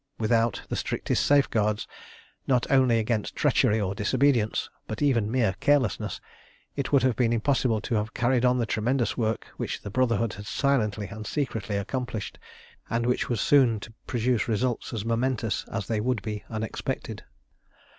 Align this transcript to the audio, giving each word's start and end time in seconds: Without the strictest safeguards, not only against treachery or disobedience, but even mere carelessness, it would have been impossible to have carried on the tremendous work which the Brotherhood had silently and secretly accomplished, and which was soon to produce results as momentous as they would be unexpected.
Without 0.17 0.63
the 0.67 0.75
strictest 0.75 1.23
safeguards, 1.23 1.87
not 2.47 2.65
only 2.71 2.97
against 2.97 3.35
treachery 3.35 3.79
or 3.79 3.93
disobedience, 3.93 4.67
but 4.87 4.99
even 4.99 5.29
mere 5.29 5.53
carelessness, 5.59 6.19
it 6.75 6.91
would 6.91 7.03
have 7.03 7.15
been 7.15 7.31
impossible 7.31 7.79
to 7.81 7.93
have 7.93 8.15
carried 8.15 8.43
on 8.43 8.57
the 8.57 8.65
tremendous 8.65 9.15
work 9.15 9.45
which 9.57 9.83
the 9.83 9.91
Brotherhood 9.91 10.33
had 10.33 10.47
silently 10.47 11.05
and 11.09 11.27
secretly 11.27 11.77
accomplished, 11.77 12.39
and 12.89 13.05
which 13.05 13.29
was 13.29 13.39
soon 13.41 13.79
to 13.81 13.93
produce 14.07 14.47
results 14.47 14.91
as 14.91 15.05
momentous 15.05 15.65
as 15.71 15.85
they 15.85 16.01
would 16.01 16.23
be 16.23 16.43
unexpected. 16.49 17.23